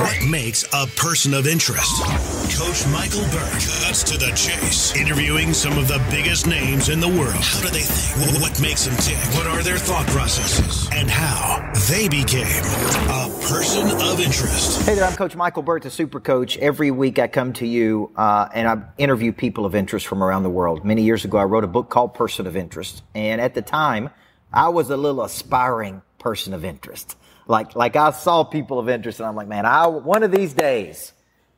[0.00, 2.02] What makes a person of interest?
[2.56, 7.08] Coach Michael Burt cuts to the chase, interviewing some of the biggest names in the
[7.08, 7.34] world.
[7.34, 8.40] How do they think?
[8.40, 9.18] What makes them tick?
[9.34, 10.88] What are their thought processes?
[10.94, 12.46] And how they became
[13.10, 14.86] a person of interest.
[14.86, 16.56] Hey there, I'm Coach Michael Burt, the Super Coach.
[16.56, 20.44] Every week I come to you uh, and I interview people of interest from around
[20.44, 20.82] the world.
[20.82, 23.02] Many years ago, I wrote a book called Person of Interest.
[23.14, 24.08] And at the time,
[24.50, 27.18] I was a little aspiring person of interest.
[27.50, 30.54] Like, like I saw people of interest and I'm like, man, I, one of these
[30.54, 31.12] days,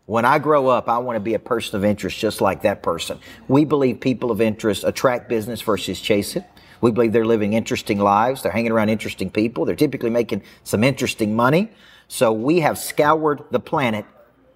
[0.06, 2.82] when I grow up, I want to be a person of interest just like that
[2.82, 3.18] person.
[3.46, 6.44] We believe people of interest attract business versus chase it.
[6.80, 8.42] We believe they're living interesting lives.
[8.42, 9.66] They're hanging around interesting people.
[9.66, 11.70] They're typically making some interesting money.
[12.08, 14.06] So we have scoured the planet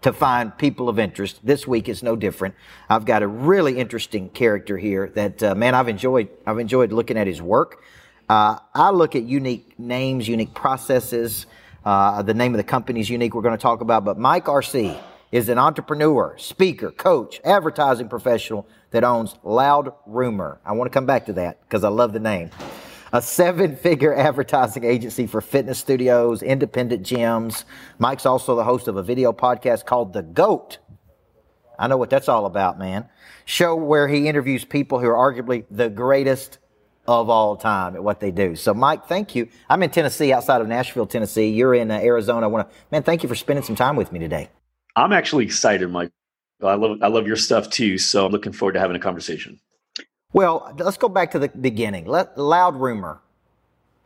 [0.01, 1.41] to find people of interest.
[1.45, 2.55] This week is no different.
[2.89, 7.19] I've got a really interesting character here that, uh, man, I've enjoyed, I've enjoyed looking
[7.19, 7.83] at his work.
[8.29, 11.47] Uh, I look at unique names, unique processes.
[11.85, 13.35] Uh, the name of the company is unique.
[13.35, 14.97] We're going to talk about, but Mike Arce
[15.31, 20.61] is an entrepreneur, speaker, coach, advertising professional that owns Loud Rumor.
[20.65, 22.51] I want to come back to that because I love the name.
[23.13, 27.65] A seven figure advertising agency for fitness studios, independent gyms.
[27.99, 30.79] Mike's also the host of a video podcast called The GOAT.
[31.79, 33.09] I know what that's all about, man.
[33.45, 36.59] Show where he interviews people who are arguably the greatest
[37.09, 38.57] of all time at what they do.
[38.57, 39.49] So, Mike, thank you.
[39.69, 41.49] I'm in Tennessee, outside of Nashville, Tennessee.
[41.49, 42.47] You're in uh, Arizona.
[42.47, 44.49] I want to, man, thank you for spending some time with me today.
[44.95, 46.11] I'm actually excited, Mike.
[46.63, 47.99] I love, I love your stuff too.
[47.99, 49.61] So I'm looking forward to having a conversation.
[50.33, 52.07] Well, let's go back to the beginning.
[52.07, 53.21] Let, loud rumor.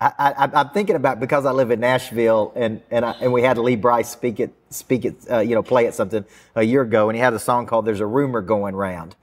[0.01, 3.59] I, am thinking about because I live in Nashville and and, I, and we had
[3.59, 7.11] Lee Brice speak it speak it uh, you know play it something a year ago
[7.11, 9.15] and he had a song called "There's a Rumor Going Round."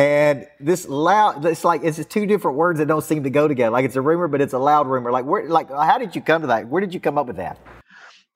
[0.00, 3.46] And this loud, it's like, it's just two different words that don't seem to go
[3.46, 3.70] together.
[3.70, 5.12] Like it's a rumor, but it's a loud rumor.
[5.12, 6.68] Like where, like, how did you come to that?
[6.68, 7.58] Where did you come up with that?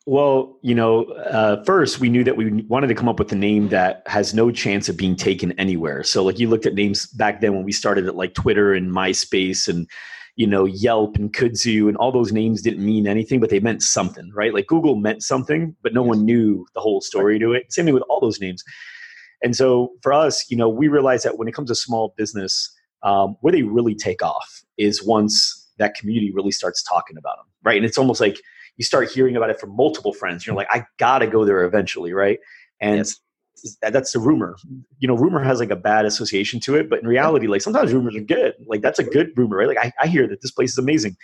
[0.04, 3.34] Well, you know, uh, first we knew that we wanted to come up with a
[3.34, 6.02] name that has no chance of being taken anywhere.
[6.02, 8.92] So, like, you looked at names back then when we started at like Twitter and
[8.92, 9.88] MySpace and
[10.36, 13.82] you know Yelp and Kudzu and all those names didn't mean anything, but they meant
[13.82, 14.52] something, right?
[14.52, 17.72] Like Google meant something, but no one knew the whole story to it.
[17.72, 18.62] Same thing with all those names.
[19.44, 22.74] And so for us, you know, we realize that when it comes to small business,
[23.02, 27.46] um, where they really take off is once that community really starts talking about them,
[27.62, 27.76] right?
[27.76, 28.40] And it's almost like
[28.76, 30.46] you start hearing about it from multiple friends.
[30.46, 32.38] You're like, I gotta go there eventually, right?
[32.80, 33.76] And yes.
[33.82, 34.56] that's the rumor.
[34.98, 37.92] You know, rumor has like a bad association to it, but in reality, like sometimes
[37.92, 38.54] rumors are good.
[38.66, 39.68] Like that's a good rumor, right?
[39.68, 41.16] Like I, I hear that this place is amazing.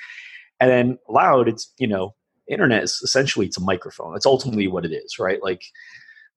[0.61, 2.15] And then loud, it's you know,
[2.49, 4.15] internet is essentially it's a microphone.
[4.15, 5.43] It's ultimately what it is, right?
[5.43, 5.63] Like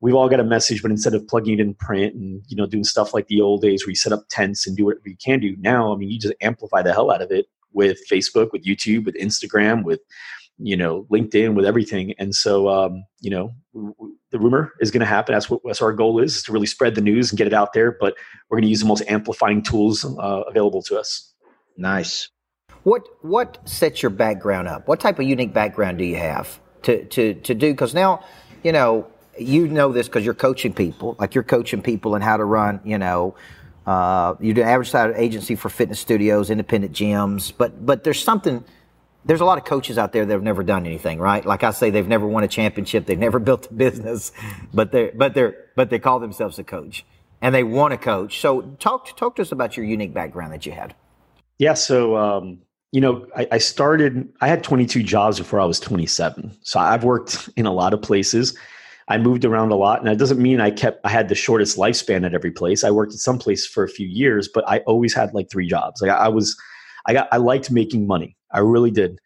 [0.04, 2.68] we've all got a message, but instead of plugging it in print and you know
[2.68, 5.16] doing stuff like the old days where you set up tents and do whatever you
[5.16, 8.52] can do, now I mean you just amplify the hell out of it with Facebook,
[8.52, 10.02] with YouTube, with Instagram, with
[10.60, 12.14] you know LinkedIn, with everything.
[12.20, 15.34] And so um, you know w- w- the rumor is going to happen.
[15.34, 17.54] That's what that's our goal is, is to really spread the news and get it
[17.54, 17.96] out there.
[18.00, 18.16] But
[18.50, 21.34] we're going to use the most amplifying tools uh, available to us.
[21.78, 22.30] Nice.
[22.84, 24.88] What what sets your background up?
[24.90, 27.72] What type of unique background do you have to to to do?
[27.72, 28.22] Because now
[28.64, 29.08] you know
[29.40, 32.80] you know this because you're coaching people, like you're coaching people in how to run,
[32.84, 33.36] you know,
[33.86, 38.64] uh, you do average size agency for fitness studios, independent gyms, but but there's something.
[39.26, 41.46] There's a lot of coaches out there that have never done anything, right?
[41.46, 44.32] Like I say, they've never won a championship, they've never built a business,
[44.74, 47.06] but they but they're but they call themselves a coach,
[47.42, 48.40] and they want to coach.
[48.40, 50.96] So talk talk to us about your unique background that you had.
[51.60, 52.60] Yeah, so um,
[52.92, 54.32] you know, I, I started.
[54.40, 58.02] I had 22 jobs before I was 27, so I've worked in a lot of
[58.02, 58.58] places.
[59.08, 61.78] I moved around a lot, and that doesn't mean I kept I had the shortest
[61.78, 62.84] lifespan at every place.
[62.84, 65.68] I worked at some place for a few years, but I always had like three
[65.68, 66.02] jobs.
[66.02, 66.58] Like I, was,
[67.06, 68.38] I got I liked making money.
[68.52, 69.20] I really did.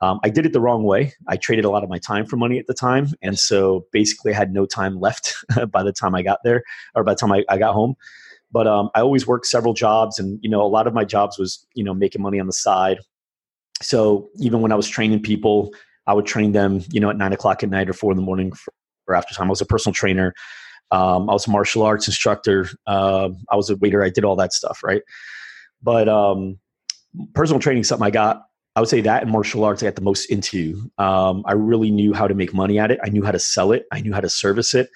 [0.00, 1.14] Um, I did it the wrong way.
[1.28, 4.32] I traded a lot of my time for money at the time, and so basically
[4.32, 5.34] I had no time left
[5.70, 6.62] by the time I got there,
[6.94, 7.94] or by the time I, I got home.
[8.52, 11.38] But um, I always worked several jobs, and you know a lot of my jobs
[11.38, 12.98] was you know making money on the side.
[13.82, 15.74] So even when I was training people,
[16.06, 18.22] I would train them, you know, at nine o'clock at night or four in the
[18.22, 18.72] morning for,
[19.06, 19.46] or after time.
[19.46, 20.34] I was a personal trainer.
[20.90, 22.68] Um, I was a martial arts instructor.
[22.86, 24.02] Uh, I was a waiter.
[24.04, 25.02] I did all that stuff, right?
[25.82, 26.58] But um,
[27.34, 28.42] personal training something I got.
[28.76, 30.90] I would say that and martial arts I got the most into.
[30.98, 32.98] Um, I really knew how to make money at it.
[33.04, 33.84] I knew how to sell it.
[33.92, 34.88] I knew how to service it.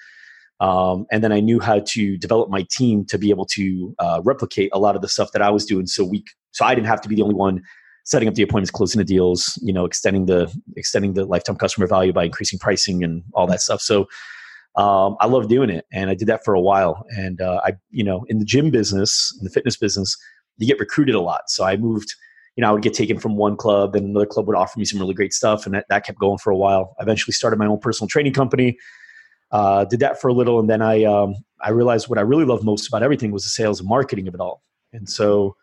[0.59, 4.21] Um, and then I knew how to develop my team to be able to uh,
[4.25, 5.87] replicate a lot of the stuff that I was doing.
[5.87, 7.63] So we, so I didn't have to be the only one
[8.09, 11.85] setting up the appointments, closing the deals, you know, extending the extending the lifetime customer
[11.85, 13.81] value by increasing pricing and all that stuff.
[13.81, 14.07] So
[14.75, 17.05] um, I love doing it, and I did that for a while.
[17.15, 20.17] And uh, I, you know, in the gym business, in the fitness business,
[20.57, 21.49] you get recruited a lot.
[21.49, 22.13] So I moved.
[22.55, 24.83] You know, I would get taken from one club, and another club would offer me
[24.83, 26.95] some really great stuff, and that, that kept going for a while.
[26.99, 28.77] I eventually started my own personal training company.
[29.51, 32.45] Uh, did that for a little, and then I um, I realized what I really
[32.45, 34.61] love most about everything was the sales and marketing of it all.
[34.91, 35.55] And so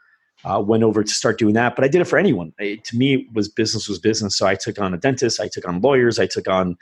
[0.47, 1.75] uh, went over to start doing that.
[1.75, 2.53] But I did it for anyone.
[2.59, 4.39] It, to me, it was business was business.
[4.39, 6.77] So I took on a dentist, I took on lawyers, I took on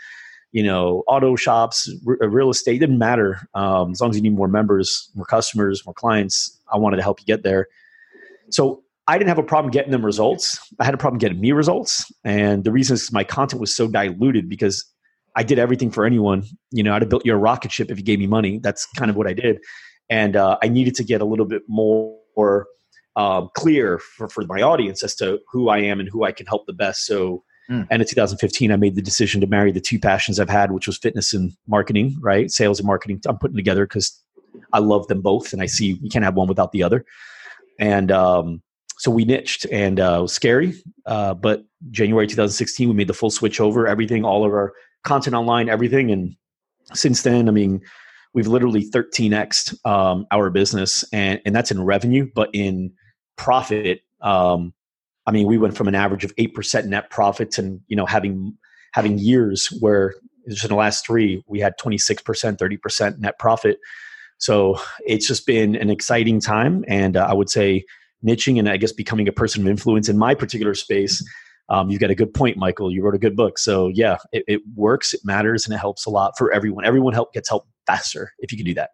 [0.53, 2.77] you know auto shops, r- real estate.
[2.77, 6.61] It didn't matter um, as long as you need more members, more customers, more clients.
[6.73, 7.69] I wanted to help you get there.
[8.51, 10.59] So I didn't have a problem getting them results.
[10.79, 13.89] I had a problem getting me results, and the reason is my content was so
[13.89, 14.85] diluted because
[15.37, 16.45] I did everything for anyone.
[16.71, 18.59] You know, I'd have built you a rocket ship if you gave me money.
[18.59, 19.59] That's kind of what I did,
[20.11, 22.67] and uh, I needed to get a little bit more
[23.17, 26.47] um, clear for, for my audience as to who I am and who I can
[26.47, 27.07] help the best.
[27.07, 27.87] So, mm.
[27.91, 30.87] and in 2015, I made the decision to marry the two passions I've had, which
[30.87, 32.51] was fitness and marketing, right?
[32.51, 33.21] Sales and marketing.
[33.27, 34.19] I'm putting together because
[34.73, 37.05] I love them both, and I see you can't have one without the other.
[37.79, 38.63] And um,
[38.99, 40.75] so we niched, and uh, it was scary.
[41.07, 44.73] Uh, but January 2016, we made the full switch over everything, all of our
[45.05, 46.35] content online, everything, and
[46.93, 47.81] since then, I mean,
[48.35, 52.93] we've literally 13x um, our business, and and that's in revenue, but in
[53.37, 54.03] profit.
[54.21, 54.73] Um,
[55.27, 58.07] I mean, we went from an average of eight percent net profit and you know
[58.07, 58.57] having
[58.93, 60.15] having years where
[60.49, 63.79] just in the last three we had 26 percent, 30 percent net profit.
[64.39, 67.85] So it's just been an exciting time, and uh, I would say
[68.27, 71.25] niching and I guess becoming a person of influence in my particular space.
[71.71, 72.93] Um, you've got a good point, Michael.
[72.93, 76.05] You wrote a good book, so yeah, it, it works, it matters, and it helps
[76.05, 76.85] a lot for everyone.
[76.85, 78.91] Everyone help gets help faster if you can do that.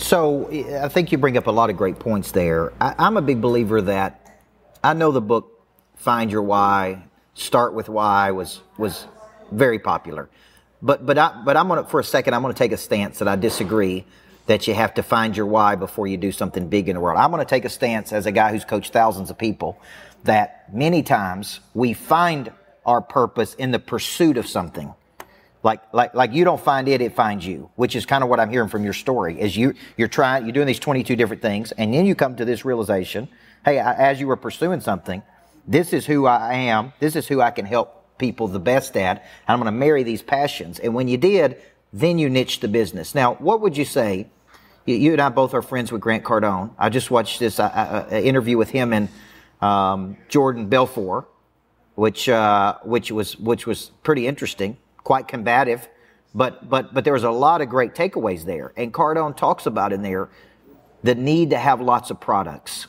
[0.00, 0.48] So
[0.82, 2.72] I think you bring up a lot of great points there.
[2.80, 4.40] I, I'm a big believer that
[4.82, 5.66] I know the book
[5.96, 7.04] Find Your Why,
[7.34, 9.06] Start with Why was was
[9.52, 10.30] very popular.
[10.80, 13.28] But but I but I'm gonna for a second I'm gonna take a stance that
[13.28, 14.06] I disagree
[14.46, 17.18] that you have to find your why before you do something big in the world.
[17.18, 19.78] I'm gonna take a stance as a guy who's coached thousands of people
[20.24, 22.50] that many times we find
[22.86, 24.94] our purpose in the pursuit of something.
[25.62, 28.40] Like, like, like you don't find it, it finds you, which is kind of what
[28.40, 31.72] I'm hearing from your story is you, you're trying, you're doing these 22 different things
[31.72, 33.28] and then you come to this realization,
[33.64, 35.22] hey, I, as you were pursuing something,
[35.66, 36.92] this is who I am.
[36.98, 39.18] This is who I can help people the best at.
[39.18, 40.78] And I'm going to marry these passions.
[40.78, 41.60] And when you did,
[41.92, 43.14] then you niched the business.
[43.14, 44.28] Now, what would you say?
[44.86, 46.70] You, and I both are friends with Grant Cardone.
[46.78, 49.08] I just watched this uh, uh, uh interview with him and
[49.60, 51.28] um, Jordan Belfort,
[51.94, 55.88] which uh, which was which was pretty interesting quite combative,
[56.34, 58.72] but but but there was a lot of great takeaways there.
[58.76, 60.28] And Cardone talks about in there
[61.02, 62.86] the need to have lots of products,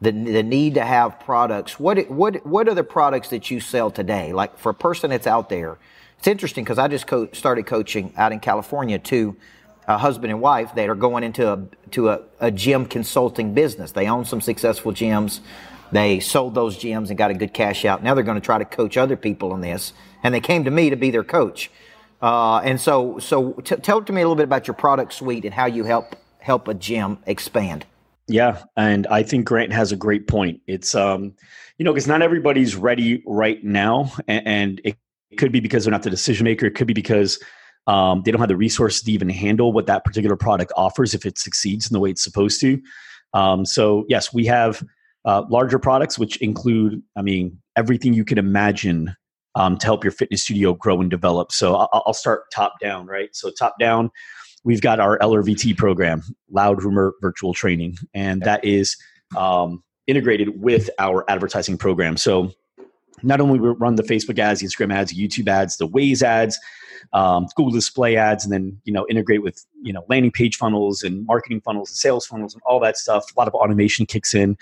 [0.00, 1.80] the the need to have products.
[1.80, 4.32] What what what are the products that you sell today?
[4.32, 5.78] Like for a person that's out there,
[6.18, 9.36] it's interesting because I just co- started coaching out in California to
[9.86, 13.92] a husband and wife that are going into a to a, a gym consulting business.
[13.92, 15.40] They own some successful gyms.
[15.92, 18.02] They sold those gyms and got a good cash out.
[18.02, 19.92] Now they're going to try to coach other people on this
[20.22, 21.70] and they came to me to be their coach.
[22.20, 25.44] Uh, and so, so t- tell to me a little bit about your product suite
[25.44, 27.84] and how you help help a gym expand.
[28.26, 30.60] Yeah, and I think Grant has a great point.
[30.66, 31.34] It's um,
[31.78, 34.96] you know, because not everybody's ready right now, and, and it
[35.36, 36.66] could be because they're not the decision maker.
[36.66, 37.42] It could be because
[37.86, 41.24] um, they don't have the resources to even handle what that particular product offers if
[41.24, 42.80] it succeeds in the way it's supposed to.
[43.32, 44.82] Um, so yes, we have
[45.24, 49.14] uh, larger products, which include, I mean, everything you can imagine
[49.54, 51.52] um, to help your fitness studio grow and develop.
[51.52, 53.30] So I'll, I'll start top down, right?
[53.32, 54.10] So top down,
[54.64, 58.96] we've got our LRVT program, Loud Rumor Virtual Training, and that is
[59.36, 62.16] um, integrated with our advertising program.
[62.16, 62.52] So
[63.22, 66.58] not only we run the Facebook ads, the Instagram ads, YouTube ads, the Waze ads,
[67.12, 71.02] um, Google Display ads, and then you know integrate with you know landing page funnels
[71.02, 73.24] and marketing funnels and sales funnels and all that stuff.
[73.34, 74.56] A lot of automation kicks in,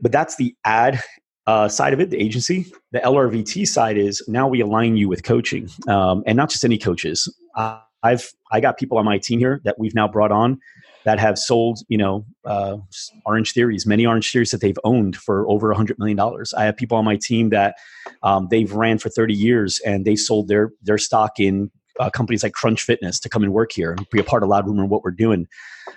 [0.00, 1.02] but that's the ad
[1.46, 2.66] uh, side of it, the agency.
[2.92, 6.78] The LRVT side is now we align you with coaching, um, and not just any
[6.78, 7.32] coaches.
[7.56, 10.60] Uh, I've I got people on my team here that we've now brought on
[11.04, 12.76] that have sold, you know, uh,
[13.24, 16.52] Orange Theories, many Orange Theories that they've owned for over a hundred million dollars.
[16.54, 17.76] I have people on my team that
[18.22, 22.42] um, they've ran for thirty years and they sold their their stock in uh, companies
[22.42, 24.82] like Crunch Fitness to come and work here and be a part of Loud Rumor
[24.82, 25.46] and what we're doing.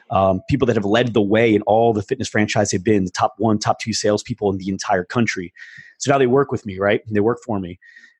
[0.10, 3.12] Um, people that have led the way in all the fitness franchise they've been, the
[3.12, 5.53] top one, top two salespeople in the entire country.
[5.98, 7.01] So now they work with me, right?
[7.10, 7.79] They work for me.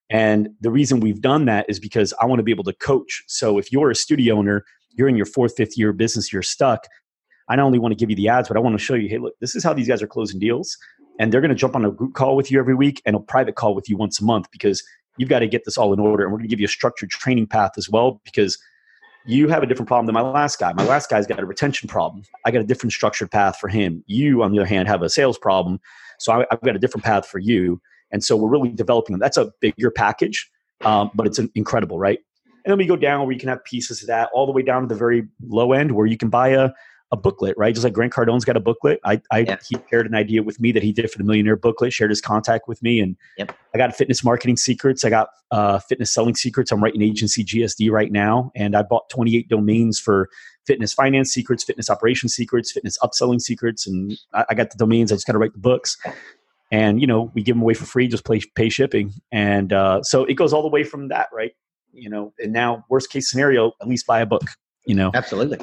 [0.10, 3.24] And the reason we've done that is because I want to be able to coach.
[3.28, 6.86] So if you're a studio owner, you're in your fourth, fifth year business, you're stuck.
[7.48, 9.08] I not only want to give you the ads, but I want to show you,
[9.08, 10.78] hey, look, this is how these guys are closing deals.
[11.20, 13.20] And they're going to jump on a group call with you every week and a
[13.20, 14.84] private call with you once a month because
[15.22, 16.24] you've got to get this all in order.
[16.24, 18.58] And we're going to give you a structured training path as well because
[19.28, 20.74] you have a different problem than my last guy.
[20.74, 22.24] My last guy's got a retention problem.
[22.44, 24.04] I got a different structured path for him.
[24.08, 25.80] You, on the other hand, have a sales problem.
[26.18, 27.80] So I, have got a different path for you.
[28.12, 29.20] And so we're really developing them.
[29.20, 30.50] That's a bigger package,
[30.82, 32.18] um, but it's incredible, right?
[32.66, 34.64] And then we go down where you can have pieces of that all the way
[34.64, 36.72] down to the very low end where you can buy a,
[37.12, 37.74] a booklet, right?
[37.74, 39.00] Just like Grant Cardone's got a booklet.
[39.04, 39.58] I, I yeah.
[39.68, 42.22] he shared an idea with me that he did for the Millionaire Booklet, shared his
[42.22, 43.56] contact with me, and yep.
[43.74, 45.04] I got fitness marketing secrets.
[45.04, 46.72] I got uh, fitness selling secrets.
[46.72, 50.30] I'm writing agency GSD right now, and I bought 28 domains for
[50.66, 55.12] fitness finance secrets, fitness operation secrets, fitness upselling secrets, and I, I got the domains.
[55.12, 55.98] I just got to write the books.
[56.72, 60.02] And you know, we give them away for free, just pay, pay shipping, and uh,
[60.04, 61.52] so it goes all the way from that, right?
[61.92, 64.44] You know, and now worst case scenario, at least buy a book.
[64.86, 65.60] You know, absolutely.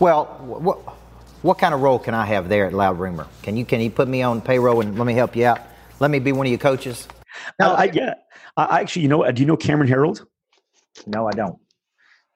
[0.00, 0.78] Well, what,
[1.42, 3.26] what kind of role can I have there at Loud Rumor?
[3.42, 5.60] Can you can you put me on payroll and let me help you out?
[6.00, 7.06] Let me be one of your coaches.
[7.60, 8.14] No, I, yeah.
[8.56, 10.26] I actually, you know, do you know Cameron Herold?
[11.06, 11.58] No, I don't.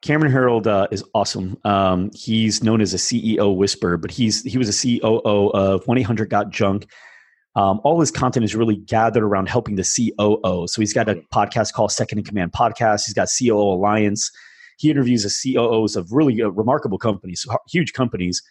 [0.02, 1.56] Cameron Herold uh, is awesome.
[1.64, 5.96] Um, he's known as a CEO whisperer, but he's he was a COO of One
[5.96, 6.86] Eight Hundred Got Junk.
[7.56, 10.66] Um, all his content is really gathered around helping the COO.
[10.66, 13.06] So he's got a podcast called Second in Command Podcast.
[13.06, 14.30] He's got COO Alliance.
[14.78, 18.42] He interviews the COOs of really uh, remarkable companies, huge companies,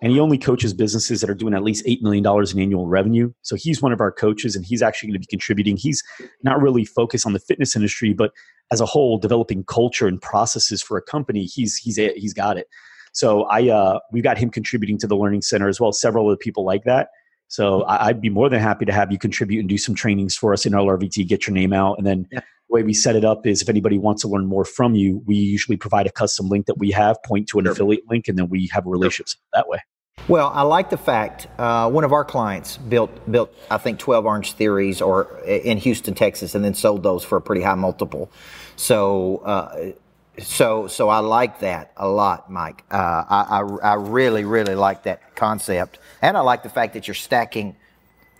[0.00, 3.32] and he only coaches businesses that are doing at least $8 million in annual revenue.
[3.42, 5.76] So he's one of our coaches and he's actually going to be contributing.
[5.76, 6.02] He's
[6.42, 8.32] not really focused on the fitness industry, but
[8.70, 12.68] as a whole, developing culture and processes for a company, he's, he's, he's got it.
[13.12, 16.36] So I, uh, we've got him contributing to the learning center as well several other
[16.36, 17.08] people like that.
[17.48, 20.36] So I, would be more than happy to have you contribute and do some trainings
[20.36, 21.96] for us in LRVT, get your name out.
[21.96, 22.40] And then yeah.
[22.68, 25.22] The way we set it up is if anybody wants to learn more from you,
[25.26, 27.72] we usually provide a custom link that we have, point to an sure.
[27.72, 29.50] affiliate link, and then we have a relationship sure.
[29.54, 29.78] that way.
[30.26, 34.26] Well, I like the fact uh, one of our clients built built I think twelve
[34.26, 38.30] Orange Theories or in Houston, Texas, and then sold those for a pretty high multiple.
[38.76, 39.38] So.
[39.38, 39.92] Uh,
[40.40, 42.84] so, so I like that a lot, Mike.
[42.92, 47.08] Uh, I, I, I really, really like that concept, and I like the fact that
[47.08, 47.74] you're stacking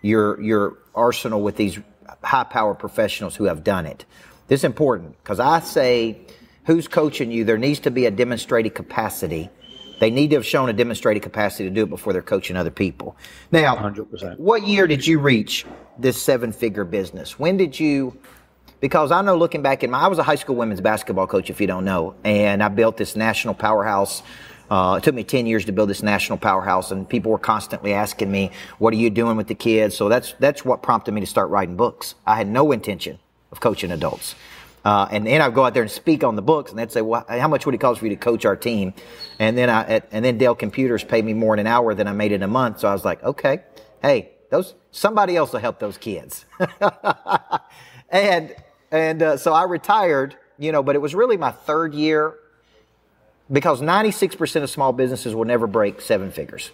[0.01, 1.77] your your arsenal with these
[2.23, 4.05] high power professionals who have done it.
[4.49, 6.19] This is important because I say,
[6.65, 7.45] who's coaching you?
[7.45, 9.51] There needs to be a demonstrated capacity
[9.99, 12.71] they need to have shown a demonstrated capacity to do it before they're coaching other
[12.71, 13.17] people.
[13.51, 14.39] Now, 100%.
[14.39, 15.67] what year did you reach
[15.99, 17.39] this seven figure business?
[17.39, 18.17] When did you?
[18.81, 21.51] Because I know looking back in my, I was a high school women's basketball coach,
[21.51, 24.23] if you don't know, and I built this national powerhouse.
[24.71, 27.95] Uh, it took me 10 years to build this national powerhouse, and people were constantly
[27.95, 29.97] asking me, What are you doing with the kids?
[29.97, 32.15] So that's, that's what prompted me to start writing books.
[32.27, 33.19] I had no intention
[33.51, 34.35] of coaching adults.
[34.85, 37.03] Uh, and then I'd go out there and speak on the books, and they'd say,
[37.03, 38.95] "Well, how much would it cost for you to coach our team?"
[39.39, 42.13] And then I, and then Dell Computers paid me more in an hour than I
[42.13, 42.81] made in a month.
[42.81, 43.63] So I was like, "Okay,
[44.01, 46.47] hey, those somebody else will help those kids."
[48.09, 48.55] and
[48.91, 52.37] and uh, so I retired, you know, but it was really my third year
[53.51, 56.71] because 96% of small businesses will never break seven figures.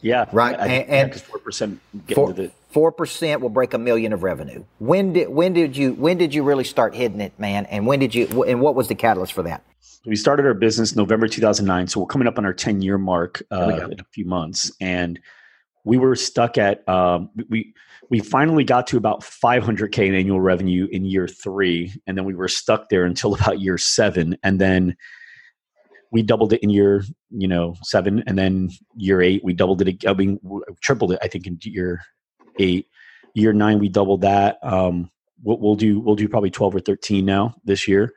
[0.00, 0.58] Yeah, right.
[0.60, 4.62] I, and four percent get four, the four percent will break a million of revenue.
[4.78, 7.64] When did when did you when did you really start hitting it, man?
[7.66, 9.64] And when did you and what was the catalyst for that?
[10.04, 13.42] We started our business November 2009, so we're coming up on our 10 year mark
[13.50, 15.18] uh, in a few months, and
[15.84, 17.72] we were stuck at um, we
[18.10, 22.34] we finally got to about 500k in annual revenue in year three, and then we
[22.34, 24.96] were stuck there until about year seven, and then
[26.14, 30.06] we doubled it in year you know seven and then year eight we doubled it
[30.06, 30.38] i mean
[30.80, 32.00] tripled it i think in year
[32.60, 32.86] eight
[33.34, 35.10] year nine we doubled that um
[35.42, 38.12] we'll, we'll do we'll do probably 12 or 13 now this year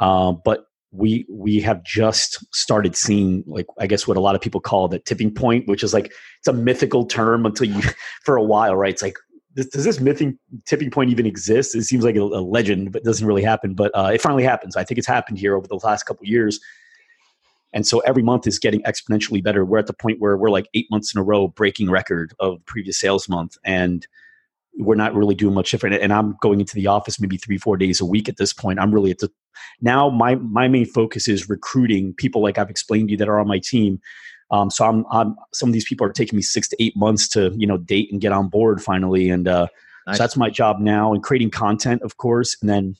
[0.00, 4.40] um but we we have just started seeing like i guess what a lot of
[4.40, 6.06] people call the tipping point which is like
[6.38, 7.82] it's a mythical term until you
[8.24, 9.16] for a while right it's like
[9.54, 10.34] does this mythic
[10.66, 11.76] tipping point even exist?
[11.76, 13.74] It seems like a, a legend, but doesn't really happen.
[13.74, 14.74] But uh, it finally happens.
[14.74, 16.58] I think it's happened here over the last couple years.
[17.74, 19.64] And so every month is getting exponentially better.
[19.64, 22.58] We're at the point where we're like eight months in a row breaking record of
[22.58, 23.58] the previous sales month.
[23.64, 24.06] And
[24.78, 25.96] we're not really doing much different.
[25.96, 28.78] And I'm going into the office maybe three, four days a week at this point.
[28.78, 29.30] I'm really at the
[29.80, 33.38] now my my main focus is recruiting people like I've explained to you that are
[33.38, 34.00] on my team.
[34.50, 37.28] Um, so I'm, I'm some of these people are taking me six to eight months
[37.28, 39.28] to you know date and get on board finally.
[39.30, 39.66] And uh,
[40.06, 40.16] nice.
[40.16, 42.96] so that's my job now and creating content, of course, and then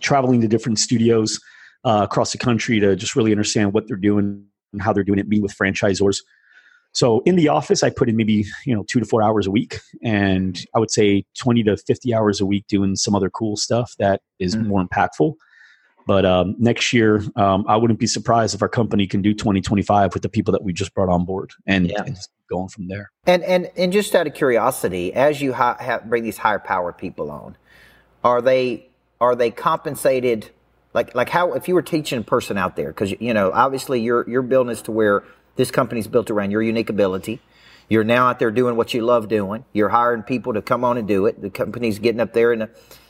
[0.00, 1.40] traveling to different studios
[1.84, 5.18] uh, across the country to just really understand what they're doing and how they're doing
[5.18, 6.18] it, meet with franchisors.
[6.92, 9.50] So in the office, I put in maybe you know two to four hours a
[9.50, 13.56] week, and I would say twenty to fifty hours a week doing some other cool
[13.56, 14.66] stuff that is mm.
[14.66, 15.34] more impactful.
[16.06, 20.12] But um, next year, um, I wouldn't be surprised if our company can do 2025
[20.12, 22.02] with the people that we just brought on board and, yeah.
[22.04, 22.18] and
[22.50, 23.10] going from there.
[23.26, 26.92] And, and, and just out of curiosity, as you ha- have, bring these higher power
[26.92, 27.56] people on,
[28.22, 28.88] are they,
[29.20, 30.50] are they compensated
[30.94, 34.00] like like how if you were teaching a person out there because you know obviously
[34.00, 35.24] your your building is to where
[35.56, 37.40] this company's built around your unique ability
[37.88, 40.96] you're now out there doing what you love doing you're hiring people to come on
[40.96, 42.68] and do it the company's getting up there and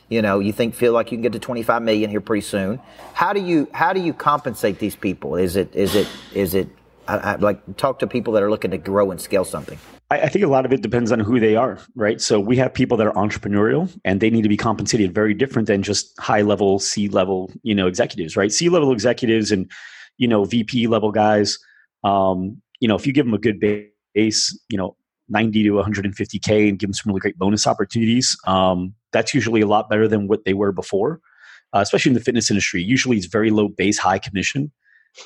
[0.09, 2.79] You know, you think feel like you can get to 25 million here pretty soon.
[3.15, 5.37] How do you how do you compensate these people?
[5.37, 6.69] Is it is it is it
[7.09, 9.79] I, I, like talk to people that are looking to grow and scale something?
[10.11, 12.21] I, I think a lot of it depends on who they are, right?
[12.21, 15.69] So we have people that are entrepreneurial and they need to be compensated very different
[15.69, 18.53] than just high level C level, you know, executives, right?
[18.53, 19.71] C level executives and
[20.19, 21.59] you know VP level guys.
[22.05, 24.97] Um, you know, if you give them a good base, you know,
[25.29, 29.67] 90 to 150k and give them some really great bonus opportunities, um, that's usually a
[29.67, 31.21] lot better than what they were before.
[31.75, 34.71] Uh, especially in the fitness industry, usually it's very low base, high commission,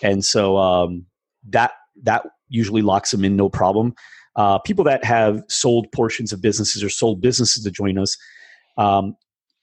[0.03, 1.05] and so um,
[1.47, 1.73] that
[2.05, 3.95] that usually locks them in no problem.
[4.39, 8.17] Uh, people that have sold portions of businesses or sold businesses to join us,
[8.79, 9.17] um,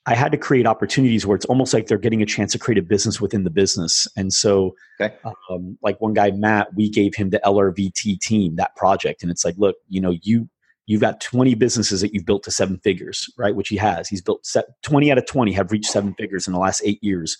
[0.05, 2.77] I had to create opportunities where it's almost like they're getting a chance to create
[2.77, 4.05] a business within the business.
[4.15, 5.15] And so, okay.
[5.49, 9.45] um, like one guy, Matt, we gave him the LRVT team that project, and it's
[9.45, 10.47] like, look, you know, you
[10.87, 13.55] you've got 20 businesses that you've built to seven figures, right?
[13.55, 14.07] Which he has.
[14.07, 17.03] He's built set, 20 out of 20 have reached seven figures in the last eight
[17.03, 17.37] years.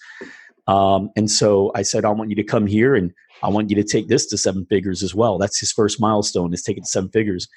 [0.68, 3.76] Um, and so I said, I want you to come here and I want you
[3.76, 5.38] to take this to seven figures as well.
[5.38, 7.48] That's his first milestone is take it to seven figures.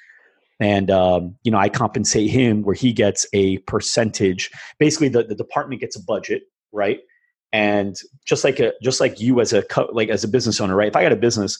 [0.59, 4.51] And, um, you know, I compensate him where he gets a percentage.
[4.77, 6.99] Basically the, the department gets a budget, right?
[7.53, 10.75] And just like a, just like you as a, co- like as a business owner,
[10.75, 10.89] right?
[10.89, 11.57] If I got a business,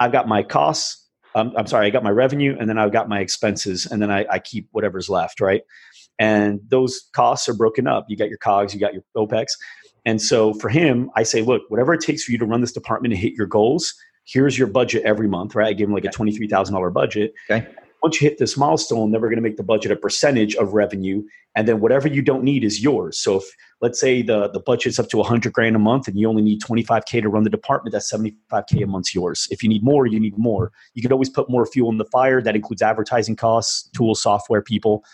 [0.00, 0.98] I've got my costs,
[1.34, 4.26] I'm sorry, I got my revenue and then I've got my expenses and then I,
[4.30, 5.62] I keep whatever's left, right?
[6.18, 8.04] And those costs are broken up.
[8.08, 9.46] You got your COGS, you got your OPEX
[10.04, 12.72] and so for him, I say, look, whatever it takes for you to run this
[12.72, 13.94] department and hit your goals,
[14.24, 15.68] here's your budget every month, right?
[15.68, 17.34] I give him like a $23,000 budget.
[17.50, 17.66] Okay.
[18.02, 20.74] Once you hit this milestone, then we're going to make the budget a percentage of
[20.74, 21.22] revenue.
[21.54, 23.16] And then whatever you don't need is yours.
[23.16, 23.44] So if
[23.80, 26.42] let's say the, the budget's up to a 100 grand a month and you only
[26.42, 29.46] need 25K to run the department, that's 75K a month's yours.
[29.52, 30.72] If you need more, you need more.
[30.94, 32.42] You could always put more fuel in the fire.
[32.42, 35.04] That includes advertising costs, tools, software, people.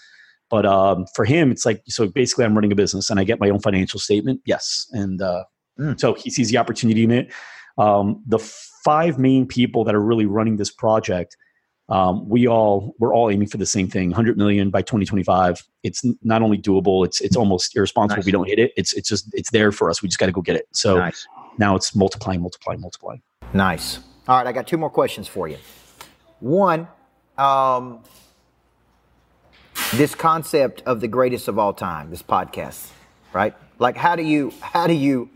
[0.50, 3.40] But um, for him, it's like so basically, I'm running a business and I get
[3.40, 4.40] my own financial statement.
[4.45, 5.45] Yes, and uh,
[5.78, 5.99] mm.
[6.00, 7.33] so he sees the opportunity in it.
[7.76, 11.37] Um, the five main people that are really running this project,
[11.91, 15.63] um, we all we're all aiming for the same thing: 100 million by 2025.
[15.82, 18.23] It's not only doable; it's it's almost irresponsible nice.
[18.23, 18.73] if we don't hit it.
[18.76, 20.02] It's it's just it's there for us.
[20.02, 20.67] We just got to go get it.
[20.73, 21.26] So nice.
[21.58, 23.23] now it's multiplying, multiplying, multiplying.
[23.52, 23.99] Nice.
[24.26, 25.56] All right, I got two more questions for you.
[26.41, 26.89] One,
[27.39, 28.02] um,
[29.95, 32.91] this concept of the greatest of all time, this podcast,
[33.33, 33.55] right?
[33.79, 35.31] Like, how do you, how do you,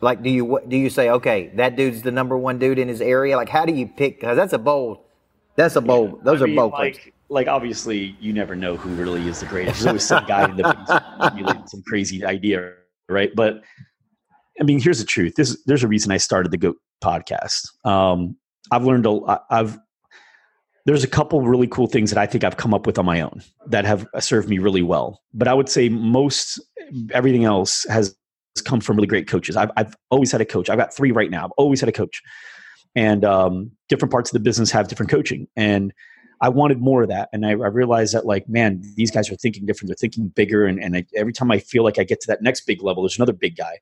[0.00, 2.88] like, do you, what do you say, okay, that dude's the number one dude in
[2.88, 3.36] his area?
[3.36, 4.20] Like, how do you pick?
[4.20, 4.98] Because that's a bold,
[5.56, 6.72] that's a bold, yeah, those I are mean, bold.
[6.72, 9.80] Like, like, obviously, you never know who really is the greatest.
[9.80, 12.72] There's always some guy in the some crazy idea,
[13.08, 13.30] right?
[13.34, 13.62] But
[14.58, 15.34] I mean, here's the truth.
[15.34, 17.68] This, there's a reason I started the Goat podcast.
[17.84, 18.36] Um,
[18.70, 19.78] I've learned a, I've
[20.88, 23.20] there's a couple really cool things that I think I've come up with on my
[23.20, 25.20] own that have served me really well.
[25.34, 26.58] But I would say most
[27.12, 28.16] everything else has
[28.64, 29.54] come from really great coaches.
[29.54, 30.70] I've, I've always had a coach.
[30.70, 31.44] I've got three right now.
[31.44, 32.22] I've always had a coach,
[32.94, 35.46] and um, different parts of the business have different coaching.
[35.56, 35.92] And
[36.40, 39.36] I wanted more of that, and I, I realized that like, man, these guys are
[39.36, 39.88] thinking different.
[39.88, 42.40] They're thinking bigger, and, and I, every time I feel like I get to that
[42.40, 43.78] next big level, there's another big guy.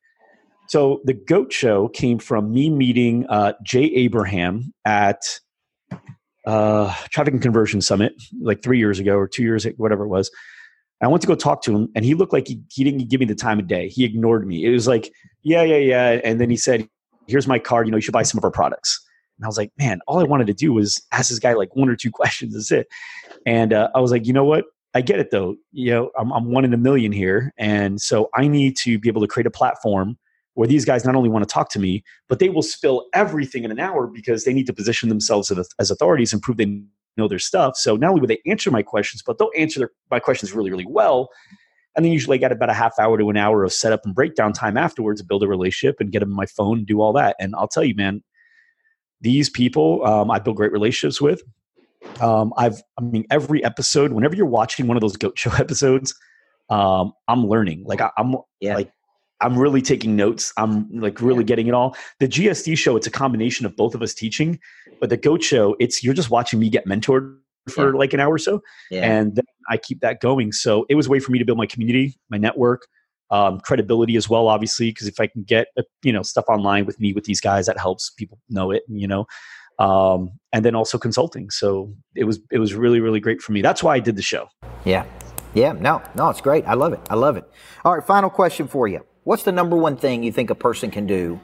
[0.66, 5.38] So the Goat Show came from me meeting uh, Jay Abraham at
[6.46, 10.30] uh, traffic and conversion summit like three years ago or two years, whatever it was.
[11.02, 13.20] I went to go talk to him, and he looked like he, he didn't give
[13.20, 13.88] me the time of day.
[13.88, 14.64] He ignored me.
[14.64, 16.20] It was like, yeah, yeah, yeah.
[16.24, 16.88] And then he said,
[17.26, 17.86] "Here's my card.
[17.86, 18.98] You know, you should buy some of our products."
[19.38, 21.76] And I was like, man, all I wanted to do was ask this guy like
[21.76, 22.54] one or two questions.
[22.54, 22.86] That's it.
[23.44, 24.64] And uh, I was like, you know what?
[24.94, 25.56] I get it though.
[25.72, 29.08] You know, I'm, I'm one in a million here, and so I need to be
[29.08, 30.16] able to create a platform
[30.56, 33.62] where these guys not only want to talk to me, but they will spill everything
[33.62, 36.80] in an hour because they need to position themselves as authorities and prove they
[37.18, 37.76] know their stuff.
[37.76, 40.70] So not only will they answer my questions, but they'll answer their, my questions really,
[40.70, 41.28] really well.
[41.94, 44.14] And then usually I got about a half hour to an hour of setup and
[44.14, 47.12] breakdown time afterwards to build a relationship and get them my phone and do all
[47.12, 47.36] that.
[47.38, 48.22] And I'll tell you, man,
[49.20, 51.42] these people um, I build great relationships with.
[52.20, 56.14] Um, I've, I mean, every episode, whenever you're watching one of those goat show episodes,
[56.70, 57.84] um, I'm learning.
[57.84, 58.74] Like I, am yeah.
[58.74, 58.90] like
[59.40, 60.52] I'm really taking notes.
[60.56, 61.46] I'm like really yeah.
[61.46, 61.96] getting it all.
[62.20, 64.58] The GSD show, it's a combination of both of us teaching,
[65.00, 67.36] but the Goat show, it's you're just watching me get mentored
[67.68, 67.98] for yeah.
[67.98, 69.02] like an hour or so, yeah.
[69.02, 70.52] and then I keep that going.
[70.52, 72.86] So it was a way for me to build my community, my network,
[73.30, 76.86] um, credibility as well, obviously, because if I can get uh, you know stuff online
[76.86, 78.84] with me with these guys, that helps people know it.
[78.88, 79.26] You know,
[79.78, 81.50] um, and then also consulting.
[81.50, 83.62] So it was it was really really great for me.
[83.62, 84.48] That's why I did the show.
[84.84, 85.04] Yeah,
[85.54, 86.64] yeah, no, no, it's great.
[86.66, 87.00] I love it.
[87.10, 87.44] I love it.
[87.84, 89.04] All right, final question for you.
[89.26, 91.40] What's the number one thing you think a person can do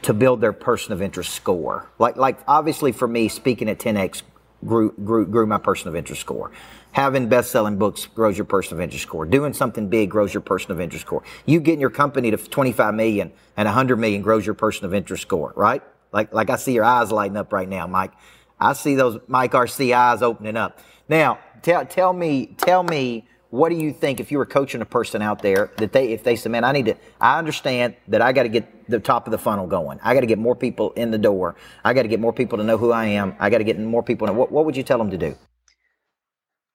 [0.00, 1.86] to build their person of interest score?
[1.98, 4.22] Like, like obviously for me, speaking at 10x
[4.64, 6.50] grew, grew, grew my person of interest score.
[6.92, 9.26] Having best-selling books grows your person of interest score.
[9.26, 11.22] Doing something big grows your person of interest score.
[11.44, 15.20] You getting your company to 25 million and 100 million grows your person of interest
[15.20, 15.82] score, right?
[16.12, 18.12] Like, like I see your eyes lighting up right now, Mike.
[18.58, 20.78] I see those Mike Arce eyes opening up.
[21.06, 24.84] Now, tell, tell me, tell me, what do you think if you were coaching a
[24.84, 28.22] person out there that they, if they said, man, I need to, I understand that
[28.22, 29.98] I got to get the top of the funnel going.
[30.02, 31.56] I got to get more people in the door.
[31.84, 33.34] I got to get more people to know who I am.
[33.38, 34.28] I got to get more people.
[34.28, 35.36] To, what, what would you tell them to do?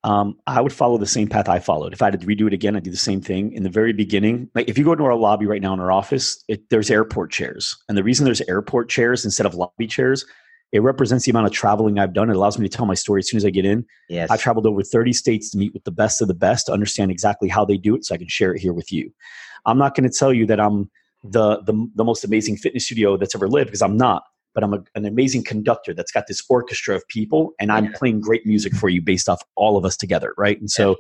[0.04, 1.92] Um, I would follow the same path I followed.
[1.92, 3.54] If I had to redo it again, I'd do the same thing.
[3.54, 5.92] In the very beginning, like if you go into our lobby right now in our
[5.92, 7.76] office, it, there's airport chairs.
[7.90, 10.24] And the reason there's airport chairs instead of lobby chairs
[10.76, 12.30] it represents the amount of traveling I've done.
[12.30, 13.86] It allows me to tell my story as soon as I get in.
[14.10, 14.30] Yes.
[14.30, 17.12] I've traveled over 30 states to meet with the best of the best to understand
[17.12, 19.10] exactly how they do it so I can share it here with you.
[19.66, 20.92] I'm not going to tell you that I'm
[21.24, 24.74] the, the, the most amazing fitness studio that's ever lived because I'm not, but I'm
[24.74, 27.92] a, an amazing conductor that's got this orchestra of people and I'm yeah.
[27.96, 30.34] playing great music for you based off all of us together.
[30.38, 30.60] Right.
[30.60, 30.96] And so, yeah.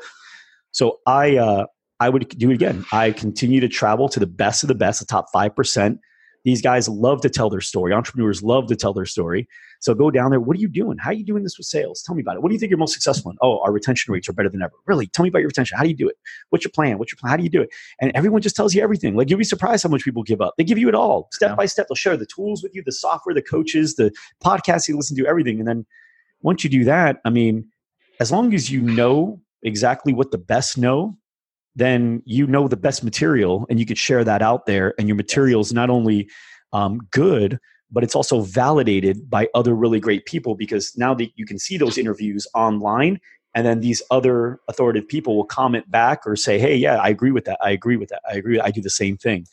[0.71, 1.65] so I, uh,
[1.99, 2.85] I would do it again.
[2.93, 5.99] I continue to travel to the best of the best, the top 5%.
[6.45, 7.91] These guys love to tell their story.
[7.91, 9.47] Entrepreneurs love to tell their story.
[9.81, 10.39] So go down there.
[10.39, 10.97] What are you doing?
[10.97, 12.01] How are you doing this with sales?
[12.03, 12.43] Tell me about it.
[12.43, 13.37] What do you think you're most successful in?
[13.41, 14.73] Oh, our retention rates are better than ever.
[14.85, 15.07] Really?
[15.07, 15.75] Tell me about your retention.
[15.75, 16.15] How do you do it?
[16.51, 16.99] What's your plan?
[16.99, 17.31] What's your plan?
[17.31, 17.69] How do you do it?
[17.99, 19.15] And everyone just tells you everything.
[19.15, 20.53] Like you'll be surprised how much people give up.
[20.57, 21.55] They give you it all, step yeah.
[21.55, 21.87] by step.
[21.89, 24.11] They'll share the tools with you, the software, the coaches, the
[24.43, 25.59] podcasts you listen to, everything.
[25.59, 25.85] And then
[26.41, 27.67] once you do that, I mean,
[28.19, 31.17] as long as you know exactly what the best know,
[31.75, 34.93] then you know the best material and you could share that out there.
[34.97, 36.29] And your material is not only
[36.73, 37.59] um, good,
[37.91, 41.77] but it's also validated by other really great people because now that you can see
[41.77, 43.19] those interviews online
[43.55, 47.31] and then these other authoritative people will comment back or say hey yeah i agree
[47.31, 47.57] with that.
[47.61, 48.21] I agree with that.
[48.29, 48.59] I agree.
[48.59, 49.45] I do the same thing.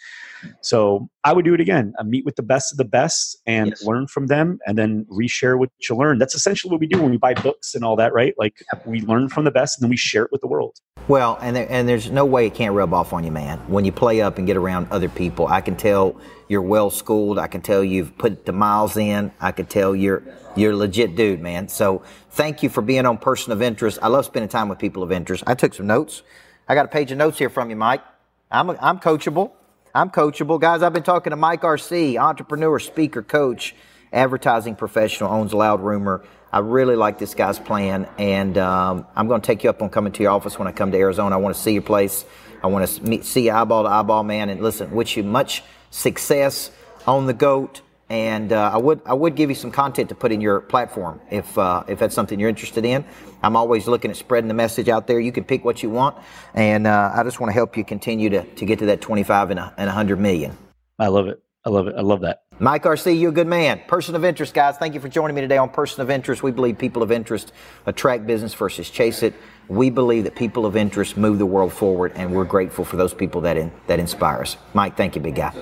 [0.61, 1.95] So i would do it again.
[1.99, 3.85] I meet with the best of the best and yes.
[3.85, 6.19] learn from them and then reshare what you learn.
[6.19, 8.35] That's essentially what we do when we buy books and all that right?
[8.39, 10.77] Like we learn from the best and then we share it with the world.
[11.09, 13.59] Well and, there, and there's no way it can't rub off on you man.
[13.69, 16.17] When you play up and get around other people i can tell
[16.53, 20.23] you're well schooled i can tell you've put the miles in i can tell you're
[20.55, 24.09] you're a legit dude man so thank you for being on person of interest i
[24.09, 26.23] love spending time with people of interest i took some notes
[26.69, 28.03] i got a page of notes here from you mike
[28.51, 29.53] i'm, a, I'm coachable
[29.95, 30.59] I'm coachable.
[30.59, 33.75] Guys, I've been talking to Mike Arce, entrepreneur, speaker, coach,
[34.11, 36.25] advertising professional, owns Loud Rumor.
[36.51, 39.91] I really like this guy's plan, and um, I'm going to take you up on
[39.91, 41.35] coming to your office when I come to Arizona.
[41.35, 42.25] I want to see your place.
[42.63, 44.49] I want to meet, see you eyeball to eyeball, man.
[44.49, 46.73] And listen, wish you much success
[47.07, 47.83] on the goat.
[48.09, 51.21] And uh, I would I would give you some content to put in your platform
[51.31, 53.07] if uh, if that's something you're interested in.
[53.43, 55.19] I'm always looking at spreading the message out there.
[55.19, 56.19] You can pick what you want,
[56.53, 59.53] and uh, I just want to help you continue to to get to that 25
[59.53, 60.59] and, a, and 100 million.
[60.99, 61.43] I love it.
[61.65, 61.95] I love it.
[61.97, 62.43] I love that.
[62.59, 63.81] Mike Arce, you're a good man.
[63.87, 64.77] Person of interest, guys.
[64.77, 66.43] Thank you for joining me today on Person of Interest.
[66.43, 67.53] We believe people of interest
[67.87, 69.35] attract business versus chase it.
[69.69, 73.15] We believe that people of interest move the world forward, and we're grateful for those
[73.15, 74.57] people that in, that inspire us.
[74.75, 75.55] Mike, thank you, big guy.